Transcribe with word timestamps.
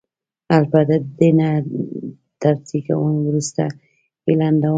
البته 0.57 0.79
د 1.01 1.07
دې 1.19 1.29
تر 2.41 2.55
زېږون 2.67 3.15
وروسته 3.27 3.63
یې 4.25 4.33
لنډوم. 4.39 4.69